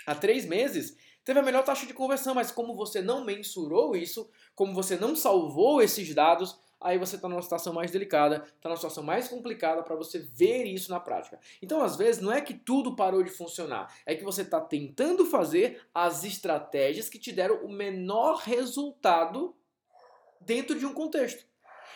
há 0.05 0.15
três 0.15 0.45
meses 0.45 0.97
teve 1.23 1.39
a 1.39 1.43
melhor 1.43 1.63
taxa 1.63 1.85
de 1.85 1.93
conversão, 1.93 2.33
mas 2.33 2.51
como 2.51 2.75
você 2.75 3.01
não 3.01 3.23
mensurou 3.23 3.95
isso, 3.95 4.29
como 4.55 4.73
você 4.73 4.97
não 4.97 5.15
salvou 5.15 5.81
esses 5.81 6.13
dados, 6.13 6.59
aí 6.83 6.97
você 6.97 7.15
está 7.15 7.27
numa 7.29 7.41
situação 7.41 7.73
mais 7.73 7.89
delicada, 7.89 8.43
está 8.55 8.69
numa 8.69 8.75
situação 8.75 9.03
mais 9.03 9.27
complicada 9.27 9.81
para 9.81 9.95
você 9.95 10.19
ver 10.19 10.65
isso 10.65 10.91
na 10.91 10.99
prática. 10.99 11.39
Então, 11.61 11.81
às 11.81 11.95
vezes, 11.95 12.21
não 12.21 12.31
é 12.31 12.41
que 12.41 12.53
tudo 12.53 12.95
parou 12.95 13.23
de 13.23 13.29
funcionar, 13.29 13.93
é 14.05 14.15
que 14.15 14.23
você 14.23 14.41
está 14.41 14.59
tentando 14.59 15.25
fazer 15.25 15.81
as 15.93 16.23
estratégias 16.23 17.09
que 17.09 17.17
te 17.17 17.31
deram 17.31 17.63
o 17.63 17.71
menor 17.71 18.37
resultado 18.37 19.55
dentro 20.41 20.77
de 20.77 20.85
um 20.85 20.93
contexto. 20.93 21.45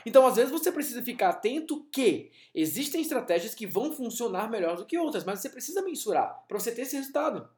Então, 0.05 0.25
às 0.25 0.37
vezes, 0.37 0.51
você 0.51 0.71
precisa 0.71 1.03
ficar 1.03 1.29
atento 1.29 1.85
que 1.91 2.31
existem 2.55 3.01
estratégias 3.01 3.53
que 3.53 3.67
vão 3.67 3.91
funcionar 3.91 4.49
melhor 4.49 4.77
do 4.77 4.85
que 4.85 4.97
outras, 4.97 5.25
mas 5.25 5.39
você 5.39 5.49
precisa 5.49 5.81
mensurar 5.81 6.45
para 6.47 6.57
você 6.57 6.71
ter 6.71 6.83
esse 6.83 6.95
resultado. 6.95 7.49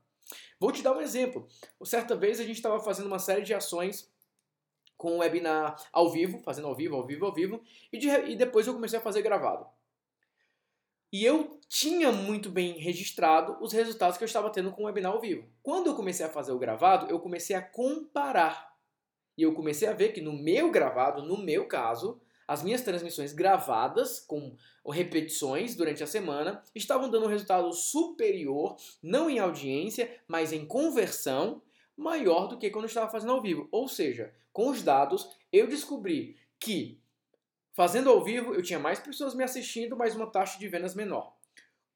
Vou 0.59 0.71
te 0.71 0.81
dar 0.81 0.93
um 0.93 1.01
exemplo. 1.01 1.47
Certa 1.83 2.15
vez 2.15 2.39
a 2.39 2.43
gente 2.43 2.55
estava 2.55 2.79
fazendo 2.79 3.07
uma 3.07 3.19
série 3.19 3.43
de 3.43 3.53
ações 3.53 4.09
com 4.99 5.13
o 5.13 5.19
webinar 5.19 5.81
ao 5.93 6.11
vivo, 6.11 6.39
fazendo 6.39 6.67
ao 6.67 6.75
vivo, 6.75 6.97
ao 6.97 7.07
vivo, 7.07 7.25
ao 7.25 7.33
vivo, 7.33 7.61
e, 7.91 7.97
de, 7.97 8.09
e 8.09 8.35
depois 8.35 8.67
eu 8.67 8.73
comecei 8.73 8.99
a 8.99 9.01
fazer 9.01 9.21
gravado. 9.21 9.65
E 11.09 11.23
eu 11.23 11.57
tinha 11.69 12.11
muito 12.11 12.49
bem 12.49 12.77
registrado 12.77 13.57
os 13.61 13.71
resultados 13.71 14.17
que 14.17 14.25
eu 14.25 14.27
estava 14.27 14.49
tendo 14.49 14.73
com 14.73 14.83
o 14.83 14.85
webinar 14.87 15.13
ao 15.13 15.21
vivo. 15.21 15.47
Quando 15.63 15.87
eu 15.87 15.95
comecei 15.95 16.25
a 16.25 16.29
fazer 16.29 16.51
o 16.51 16.59
gravado, 16.59 17.09
eu 17.09 17.17
comecei 17.17 17.55
a 17.55 17.61
comparar. 17.61 18.75
E 19.37 19.41
eu 19.41 19.53
comecei 19.53 19.87
a 19.87 19.93
ver 19.93 20.09
que 20.09 20.19
no 20.19 20.33
meu 20.33 20.69
gravado, 20.69 21.23
no 21.23 21.37
meu 21.37 21.65
caso, 21.65 22.19
as 22.45 22.61
minhas 22.61 22.81
transmissões 22.81 23.31
gravadas 23.31 24.19
com 24.19 24.53
repetições 24.85 25.75
durante 25.75 26.03
a 26.03 26.07
semana 26.07 26.61
estavam 26.75 27.09
dando 27.09 27.25
um 27.25 27.29
resultado 27.29 27.71
superior, 27.71 28.75
não 29.01 29.29
em 29.29 29.39
audiência, 29.39 30.13
mas 30.27 30.51
em 30.51 30.65
conversão, 30.65 31.61
maior 31.99 32.47
do 32.47 32.57
que 32.57 32.69
quando 32.69 32.85
eu 32.85 32.89
estava 32.89 33.11
fazendo 33.11 33.33
ao 33.33 33.41
vivo. 33.41 33.67
Ou 33.71 33.87
seja, 33.87 34.33
com 34.53 34.69
os 34.69 34.81
dados, 34.81 35.29
eu 35.51 35.67
descobri 35.67 36.37
que 36.57 37.03
fazendo 37.73 38.09
ao 38.09 38.23
vivo 38.23 38.55
eu 38.55 38.63
tinha 38.63 38.79
mais 38.79 38.99
pessoas 38.99 39.35
me 39.35 39.43
assistindo, 39.43 39.97
mas 39.97 40.15
uma 40.15 40.31
taxa 40.31 40.57
de 40.57 40.67
vendas 40.67 40.95
menor. 40.95 41.35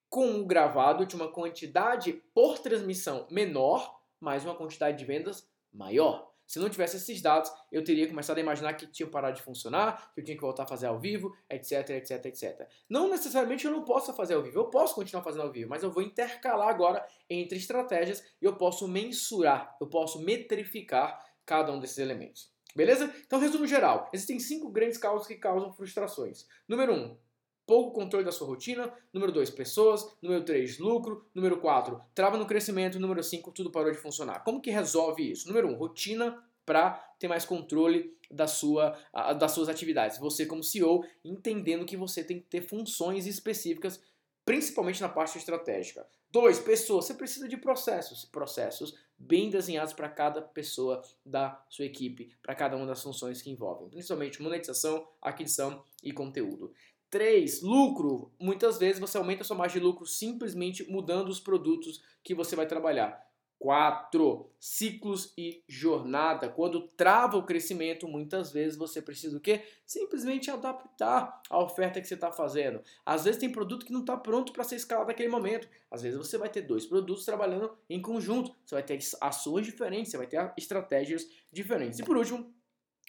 Com 0.10 0.42
o 0.42 0.46
gravado, 0.46 1.04
eu 1.04 1.08
tinha 1.08 1.22
uma 1.22 1.32
quantidade 1.32 2.14
por 2.34 2.60
transmissão 2.60 3.26
menor, 3.32 4.00
mas 4.20 4.44
uma 4.44 4.56
quantidade 4.56 4.98
de 4.98 5.06
vendas 5.06 5.50
maior. 5.72 6.33
Se 6.54 6.60
não 6.60 6.70
tivesse 6.70 6.98
esses 6.98 7.20
dados, 7.20 7.52
eu 7.72 7.84
teria 7.84 8.08
começado 8.08 8.38
a 8.38 8.40
imaginar 8.40 8.74
que 8.76 8.86
tinha 8.86 9.10
parado 9.10 9.36
de 9.36 9.42
funcionar, 9.42 10.14
que 10.14 10.22
eu 10.22 10.24
tinha 10.24 10.38
que 10.38 10.44
voltar 10.44 10.62
a 10.62 10.68
fazer 10.68 10.86
ao 10.86 11.00
vivo, 11.00 11.36
etc, 11.50 11.90
etc, 11.90 12.24
etc. 12.28 12.70
Não 12.88 13.10
necessariamente 13.10 13.66
eu 13.66 13.72
não 13.72 13.84
possa 13.84 14.14
fazer 14.14 14.36
ao 14.36 14.44
vivo, 14.44 14.60
eu 14.60 14.66
posso 14.66 14.94
continuar 14.94 15.24
fazendo 15.24 15.42
ao 15.42 15.52
vivo, 15.52 15.68
mas 15.68 15.82
eu 15.82 15.90
vou 15.90 16.04
intercalar 16.04 16.68
agora 16.68 17.04
entre 17.28 17.58
estratégias 17.58 18.24
e 18.40 18.46
eu 18.46 18.56
posso 18.56 18.88
mensurar, 18.88 19.76
eu 19.82 19.88
posso 19.88 20.22
metrificar 20.22 21.26
cada 21.44 21.74
um 21.74 21.80
desses 21.80 21.98
elementos. 21.98 22.54
Beleza? 22.76 23.12
Então, 23.26 23.40
resumo 23.40 23.66
geral: 23.66 24.12
existem 24.14 24.40
cinco 24.40 24.70
grandes 24.70 25.00
causas 25.00 25.26
que 25.26 25.34
causam 25.34 25.74
frustrações. 25.74 26.46
Número 26.68 26.94
um, 26.94 27.18
pouco 27.66 27.92
controle 27.92 28.26
da 28.26 28.32
sua 28.32 28.48
rotina. 28.48 28.92
Número 29.12 29.32
2, 29.32 29.50
pessoas. 29.50 30.16
Número 30.22 30.44
3, 30.44 30.80
lucro. 30.80 31.26
Número 31.34 31.60
4, 31.60 32.02
trava 32.14 32.38
no 32.38 32.46
crescimento. 32.46 33.00
Número 33.00 33.24
5, 33.24 33.52
tudo 33.52 33.72
parou 33.72 33.92
de 33.92 33.98
funcionar. 33.98 34.44
Como 34.44 34.62
que 34.62 34.72
resolve 34.72 35.32
isso? 35.32 35.48
Número 35.48 35.68
1, 35.68 35.72
um, 35.72 35.76
rotina 35.76 36.44
para 36.66 36.92
ter 37.20 37.28
mais 37.28 37.46
controle 37.46 38.16
da 38.32 38.48
sua, 38.48 38.98
das 39.38 39.52
suas 39.52 39.70
atividades. 39.70 40.18
Você 40.18 40.46
como 40.46 40.64
CEO, 40.64 41.06
entendendo 41.24 41.86
que 41.86 41.98
você 41.98 42.24
tem 42.24 42.40
que 42.40 42.46
ter 42.46 42.62
funções 42.62 43.28
específicas, 43.28 44.02
principalmente 44.46 45.02
na 45.02 45.10
parte 45.10 45.38
estratégica. 45.38 46.08
Dois, 46.32 46.58
pessoas. 46.60 47.06
Você 47.06 47.14
precisa 47.14 47.48
de 47.48 47.58
processos. 47.58 48.26
Processos 48.26 48.96
bem 49.18 49.50
desenhados 49.50 49.94
para 49.94 50.10
cada 50.10 50.42
pessoa 50.42 51.02
da 51.26 51.64
sua 51.70 51.86
equipe, 51.86 52.36
para 52.42 52.56
cada 52.56 52.76
uma 52.76 52.86
das 52.86 53.02
funções 53.02 53.42
que 53.42 53.50
envolvem, 53.50 53.90
principalmente 53.90 54.42
monetização, 54.42 55.08
aquisição 55.22 55.84
e 56.04 56.12
conteúdo. 56.12 56.74
3. 57.14 57.62
Lucro. 57.62 58.32
Muitas 58.40 58.80
vezes 58.80 59.00
você 59.00 59.20
aumenta 59.20 59.44
a 59.44 59.46
sua 59.46 59.56
margem 59.56 59.80
de 59.80 59.86
lucro 59.86 60.04
simplesmente 60.04 60.84
mudando 60.90 61.30
os 61.30 61.40
produtos 61.40 62.02
que 62.24 62.34
você 62.34 62.56
vai 62.56 62.66
trabalhar. 62.66 63.24
4. 63.60 64.50
Ciclos 64.60 65.32
e 65.38 65.64
jornada. 65.68 66.50
Quando 66.50 66.88
trava 66.98 67.38
o 67.38 67.46
crescimento, 67.46 68.08
muitas 68.08 68.52
vezes 68.52 68.76
você 68.76 69.00
precisa 69.00 69.38
o 69.38 69.40
quê? 69.40 69.62
Simplesmente 69.86 70.50
adaptar 70.50 71.40
a 71.52 71.64
oferta 71.64 72.02
que 72.02 72.08
você 72.08 72.16
está 72.16 72.32
fazendo. 72.32 72.82
Às 73.06 73.26
vezes 73.26 73.40
tem 73.40 73.52
produto 73.52 73.86
que 73.86 73.94
não 73.94 74.02
está 74.02 74.18
pronto 74.18 74.52
para 74.52 74.64
ser 74.64 74.78
escalado 74.78 75.10
naquele 75.10 75.30
momento. 75.30 75.70
Às 75.92 76.02
vezes 76.02 76.18
você 76.18 76.36
vai 76.36 76.50
ter 76.50 76.64
dois 76.64 76.88
produtos 76.88 77.26
trabalhando 77.26 77.78
em 77.88 78.02
conjunto. 78.02 78.56
Você 78.66 78.74
vai 78.74 78.84
ter 78.84 78.98
ações 79.22 79.68
diferentes, 79.68 80.10
você 80.10 80.18
vai 80.18 80.26
ter 80.26 80.52
estratégias 80.58 81.28
diferentes. 81.52 82.00
E 82.00 82.04
por 82.04 82.18
último, 82.18 82.52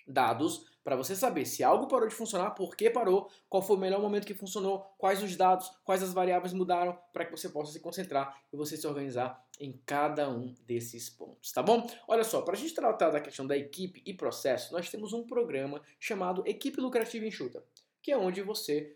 dados 0.07 0.74
para 0.85 0.95
você 0.95 1.17
saber 1.17 1.47
se 1.47 1.65
algo 1.65 1.89
parou 1.89 2.07
de 2.07 2.15
funcionar, 2.15 2.51
por 2.51 2.77
que 2.77 2.91
parou, 2.91 3.31
qual 3.49 3.63
foi 3.63 3.77
o 3.77 3.81
melhor 3.81 4.01
momento 4.01 4.27
que 4.27 4.35
funcionou, 4.35 4.87
quais 4.99 5.23
os 5.23 5.35
dados, 5.35 5.73
quais 5.83 6.03
as 6.03 6.13
variáveis 6.13 6.53
mudaram, 6.53 6.97
para 7.13 7.25
que 7.25 7.31
você 7.31 7.49
possa 7.49 7.73
se 7.73 7.81
concentrar 7.81 8.39
e 8.53 8.57
você 8.57 8.77
se 8.77 8.87
organizar 8.87 9.43
em 9.59 9.81
cada 9.87 10.29
um 10.29 10.55
desses 10.67 11.09
pontos, 11.09 11.51
tá 11.53 11.63
bom? 11.63 11.87
Olha 12.07 12.23
só, 12.23 12.43
para 12.43 12.55
a 12.55 12.57
gente 12.57 12.75
tratar 12.75 13.11
da 13.11 13.21
questão 13.21 13.47
da 13.47 13.57
equipe 13.57 14.03
e 14.05 14.13
processo, 14.13 14.73
nós 14.73 14.91
temos 14.91 15.13
um 15.15 15.27
programa 15.27 15.81
chamado 15.99 16.47
Equipe 16.47 16.81
Lucrativa 16.81 17.25
Enxuta, 17.25 17.65
que 18.03 18.13
é 18.13 18.19
onde 18.19 18.43
você 18.43 18.95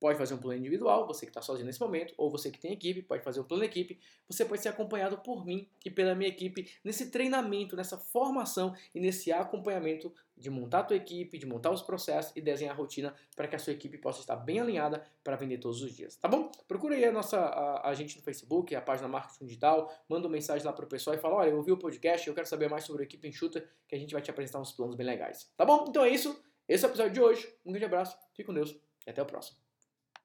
pode 0.00 0.18
fazer 0.18 0.34
um 0.34 0.38
plano 0.38 0.58
individual, 0.58 1.06
você 1.06 1.26
que 1.26 1.30
está 1.30 1.42
sozinho 1.42 1.66
nesse 1.66 1.80
momento, 1.80 2.14
ou 2.16 2.30
você 2.30 2.50
que 2.50 2.58
tem 2.58 2.72
equipe, 2.72 3.02
pode 3.02 3.22
fazer 3.22 3.40
um 3.40 3.44
plano 3.44 3.64
equipe. 3.64 3.98
Você 4.28 4.44
pode 4.44 4.62
ser 4.62 4.68
acompanhado 4.68 5.18
por 5.18 5.44
mim 5.44 5.68
e 5.84 5.90
pela 5.90 6.14
minha 6.14 6.28
equipe 6.28 6.70
nesse 6.84 7.10
treinamento, 7.10 7.76
nessa 7.76 7.98
formação 7.98 8.74
e 8.94 9.00
nesse 9.00 9.32
acompanhamento 9.32 10.12
de 10.38 10.50
montar 10.50 10.80
a 10.80 10.84
tua 10.84 10.96
equipe, 10.96 11.36
de 11.36 11.46
montar 11.46 11.70
os 11.70 11.82
processos 11.82 12.32
e 12.36 12.40
desenhar 12.40 12.74
a 12.74 12.76
rotina 12.78 13.14
para 13.34 13.48
que 13.48 13.56
a 13.56 13.58
sua 13.58 13.72
equipe 13.72 13.98
possa 13.98 14.20
estar 14.20 14.36
bem 14.36 14.60
alinhada 14.60 15.04
para 15.22 15.36
vender 15.36 15.58
todos 15.58 15.82
os 15.82 15.94
dias, 15.94 16.16
tá 16.16 16.28
bom? 16.28 16.50
Procura 16.66 16.94
aí 16.94 17.04
a 17.04 17.12
nossa 17.12 17.38
a, 17.38 17.90
a 17.90 17.94
gente 17.94 18.16
no 18.16 18.22
Facebook, 18.22 18.74
a 18.74 18.80
página 18.80 19.08
Marketing 19.08 19.46
Digital, 19.46 19.92
manda 20.08 20.26
uma 20.26 20.32
mensagem 20.32 20.64
lá 20.64 20.72
para 20.72 20.84
o 20.84 20.88
pessoal 20.88 21.16
e 21.16 21.18
fala, 21.18 21.36
olha, 21.36 21.50
eu 21.50 21.56
ouvi 21.56 21.72
o 21.72 21.76
podcast, 21.76 22.26
eu 22.26 22.34
quero 22.34 22.46
saber 22.46 22.68
mais 22.68 22.84
sobre 22.84 23.02
a 23.02 23.04
equipe 23.04 23.26
enxuta, 23.26 23.68
que 23.88 23.94
a 23.94 23.98
gente 23.98 24.12
vai 24.12 24.22
te 24.22 24.30
apresentar 24.30 24.60
uns 24.60 24.72
planos 24.72 24.94
bem 24.94 25.06
legais, 25.06 25.50
tá 25.56 25.64
bom? 25.64 25.86
Então 25.88 26.04
é 26.04 26.10
isso, 26.10 26.40
esse 26.68 26.84
é 26.84 26.88
o 26.88 26.90
episódio 26.90 27.12
de 27.12 27.20
hoje, 27.20 27.52
um 27.66 27.72
grande 27.72 27.86
abraço, 27.86 28.16
fique 28.32 28.44
com 28.44 28.54
Deus 28.54 28.78
e 29.06 29.10
até 29.10 29.22
o 29.22 29.26
próximo. 29.26 29.67